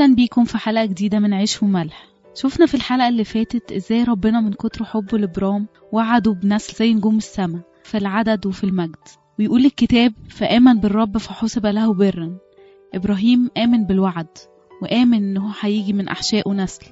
[0.00, 2.06] أهلا بيكم في حلقة جديدة من عيش وملح.
[2.34, 7.16] شفنا في الحلقة اللي فاتت إزاي ربنا من كتر حبه لبرام وعده بنسل زي نجوم
[7.16, 9.08] السماء في العدد وفي المجد.
[9.38, 12.38] ويقول الكتاب فآمن بالرب فحسب له برا
[12.94, 14.38] إبراهيم آمن بالوعد
[14.82, 16.86] وآمن إنه هيجي من أحشائه نسل.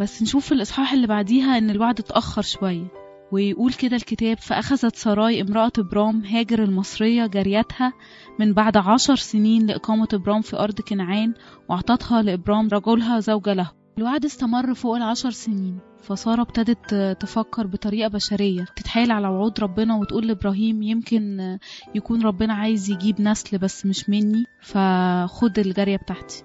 [0.00, 3.05] بس نشوف في الإصحاح اللي بعديها إن الوعد اتأخر شوية.
[3.32, 7.92] ويقول كده الكتاب فأخذت سراي امرأة إبرام هاجر المصرية جاريتها
[8.38, 11.34] من بعد عشر سنين لإقامة إبرام في أرض كنعان
[11.68, 13.70] وأعطتها لإبرام رجلها زوجة له.
[13.98, 20.26] الوعد استمر فوق العشر سنين فسارة ابتدت تفكر بطريقة بشرية تتحايل على وعود ربنا وتقول
[20.26, 21.58] لإبراهيم يمكن
[21.94, 26.44] يكون ربنا عايز يجيب نسل بس مش مني فخد الجارية بتاعتي.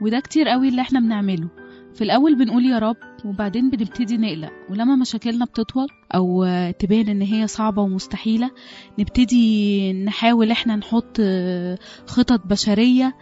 [0.00, 1.48] وده كتير قوي اللي إحنا بنعمله.
[1.94, 4.52] في الأول بنقول يا رب وبعدين بنبتدي نقلق.
[4.70, 6.44] ولما مشاكلنا بتطول أو
[6.78, 8.50] تبان إن هي صعبة ومستحيلة
[8.98, 11.20] نبتدي نحاول إحنا نحط
[12.06, 13.14] خطط بشرية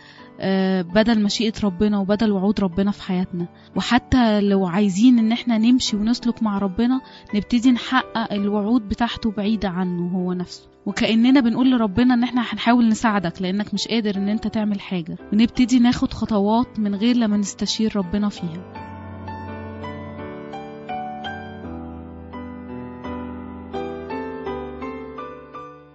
[0.94, 3.48] بدل مشيئة ربنا وبدل وعود ربنا في حياتنا.
[3.76, 7.00] وحتى لو عايزين إن إحنا نمشي ونسلك مع ربنا
[7.34, 10.68] نبتدي نحقق الوعود بتاعته بعيدة عنه هو نفسه.
[10.86, 15.16] وكأننا بنقول لربنا إن إحنا هنحاول نساعدك لأنك مش قادر إن إنت تعمل حاجة.
[15.32, 18.91] ونبتدي ناخد خطوات من غير لما نستشير ربنا فيها.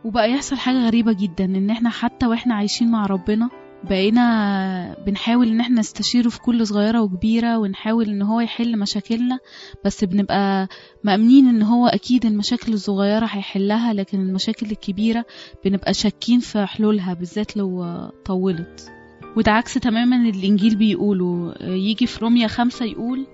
[0.08, 3.50] وبقى يحصل حاجة غريبة جدا إن إحنا حتى وإحنا عايشين مع ربنا
[3.90, 9.40] بقينا بنحاول إن إحنا نستشيره في كل صغيرة وكبيرة ونحاول إن هو يحل مشاكلنا
[9.86, 10.68] بس بنبقى
[11.04, 15.26] مأمنين إن هو أكيد المشاكل الصغيرة هيحلها لكن المشاكل الكبيرة
[15.66, 17.86] بنبقى شاكين في حلولها بالذات لو
[18.26, 18.92] طولت.
[19.38, 23.28] وده عكس تماما الإنجيل بيقوله يجي في روميا خمسة يقول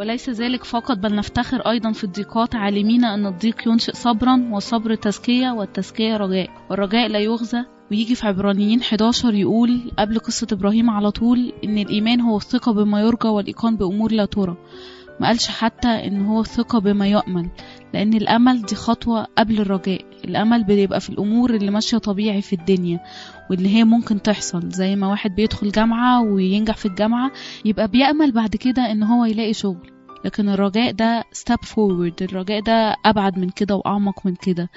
[0.00, 5.50] وليس ذلك فقط بل نفتخر أيضا في الضيقات عالمين أن الضيق ينشئ صبرا والصبر تزكية
[5.50, 6.50] والتزكية رجاء.
[6.70, 12.20] والرجاء لا يغزى ويجي في عبرانيين 11 يقول قبل قصة إبراهيم على طول إن الإيمان
[12.20, 14.56] هو الثقة بما يرجى والإيقان بأمور لا ترى.
[15.20, 17.50] ما قالش حتى إن هو الثقة بما يؤمل
[17.94, 20.09] لأن الأمل دي خطوة قبل الرجاء.
[20.24, 23.00] الأمل بيبقى في الأمور اللي ماشية طبيعي في الدنيا
[23.50, 24.68] واللي هي ممكن تحصل.
[24.68, 27.30] زي ما واحد بيدخل جامعة وينجح في الجامعة
[27.64, 29.90] يبقى بيأمل بعد كده إن هو يلاقي شغل.
[30.24, 34.70] لكن الرجاء ده step forward الرجاء ده أبعد من كده وأعمق من كده.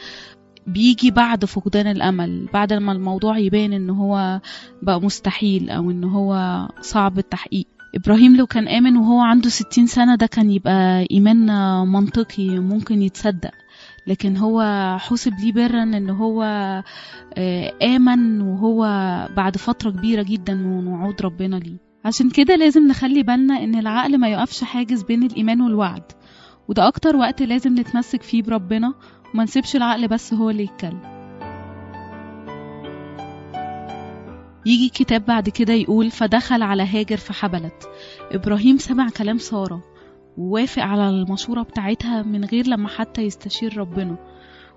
[0.67, 4.41] بيجي بعد فقدان الأمل بعد ما الموضوع يبان إن هو
[4.81, 7.67] بقى مستحيل أو إن هو صعب التحقيق.
[7.95, 11.45] إبراهيم لو كان آمن وهو عنده ستين سنة ده كان يبقى إيمان
[11.87, 13.51] منطقي ممكن يتصدق.
[14.07, 14.61] لكن هو
[14.99, 16.43] حسب ليه برا إن هو
[17.83, 18.81] آمن وهو
[19.35, 21.77] بعد فترة كبيرة جدا من وعود ربنا ليه.
[22.05, 26.03] عشان كده لازم نخلي بالنا إن العقل ما يقفش حاجز بين الإيمان والوعد.
[26.67, 28.93] وده أكتر وقت لازم نتمسك فيه بربنا
[29.33, 31.13] وما نسيبش العقل بس هو اللي يتكلم.
[34.65, 37.89] يجي كتاب بعد كده يقول فدخل على هاجر فحبلت.
[38.31, 39.92] إبراهيم سمع كلام سارة.
[40.37, 44.15] ووافق على المشورة بتاعتها من غير لما حتى يستشير ربنا.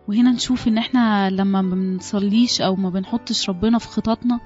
[0.08, 4.40] وهنا نشوف إن إحنا لما ما بنصليش أو ما بنحطش ربنا في خططنا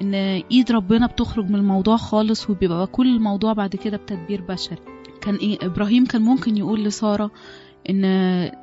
[0.00, 0.14] إن
[0.50, 4.78] إيد ربنا بتخرج من الموضوع خالص وبيبقى كل الموضوع بعد كده بتدبير بشري.
[5.20, 7.30] كان إيه إبراهيم كان ممكن يقول لسارة
[7.90, 8.02] إن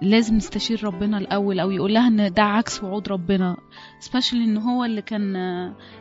[0.01, 3.57] لازم نستشير ربنا الأول أو يقول لها إن ده عكس وعود ربنا
[3.99, 5.33] سبيشال إن هو اللي كان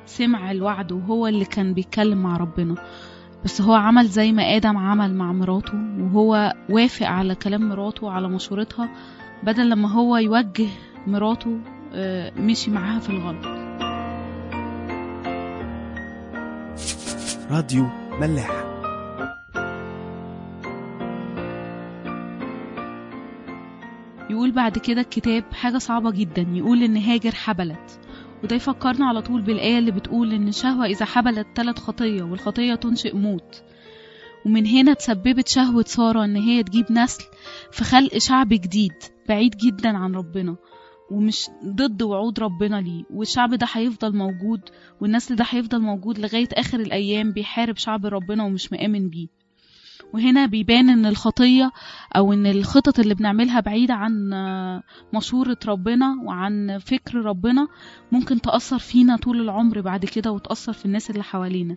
[0.07, 2.75] سمع الوعد وهو اللي كان بيتكلم مع ربنا.
[3.45, 8.29] بس هو عمل زي ما آدم عمل مع مراته وهو وافق على كلام مراته وعلى
[8.29, 8.89] مشورتها
[9.43, 10.69] بدل لما هو يوجه
[11.07, 11.59] مراته
[12.37, 13.47] مشي معاها في الغلط.
[17.51, 17.87] راديو
[18.21, 18.51] ملاح
[24.31, 28.01] يقول بعد كده الكتاب حاجة صعبة جدا يقول إن هاجر حبلت.
[28.45, 33.17] وده يفكرنا على طول بالآية اللي بتقول إن الشهوة إذا حبلت تلت خطية والخطية تنشئ
[33.17, 33.63] موت.
[34.47, 37.25] ومن هنا تسببت شهوة سارة إن هي تجيب نسل
[37.73, 38.93] في خلق شعب جديد
[39.29, 40.57] بعيد جدا عن ربنا
[41.11, 43.05] ومش ضد وعود ربنا ليه.
[43.11, 44.61] والشعب ده هيفضل موجود
[45.01, 49.27] والنسل ده هيفضل موجود لغاية آخر الأيام بيحارب شعب ربنا ومش مآمن بيه.
[50.15, 51.73] وهنا بيبان إن الخطية
[52.17, 54.31] أو إن الخطط اللي بنعملها بعيدة عن
[55.15, 57.69] مشورة ربنا وعن فكر ربنا
[58.13, 61.75] ممكن تأثر فينا طول العمر بعد كده وتأثر في الناس اللي حوالينا.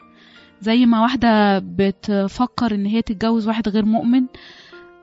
[0.61, 4.25] زي ما واحدة بتفكر إن هي تتجوز واحد غير مؤمن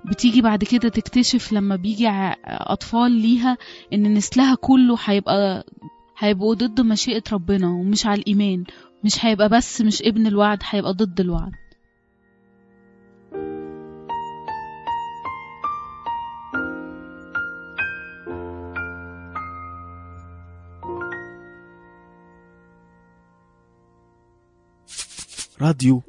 [0.04, 2.08] بتيجي بعد كده تكتشف لما بيجي
[2.44, 3.56] أطفال ليها
[3.92, 5.66] إن نسلها كله هيبقى
[6.18, 8.64] هيبقوا ضد مشيئة ربنا ومش على الإيمان
[9.04, 11.52] مش هيبقى بس مش ابن الوعد هيبقى ضد الوعد.
[25.61, 26.03] راديو